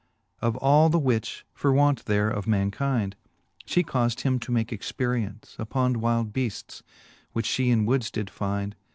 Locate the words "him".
4.21-4.39